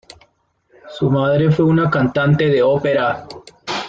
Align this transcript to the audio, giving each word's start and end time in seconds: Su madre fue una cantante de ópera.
Su 0.89 1.11
madre 1.11 1.51
fue 1.51 1.63
una 1.63 1.87
cantante 1.91 2.47
de 2.47 2.63
ópera. 2.63 3.27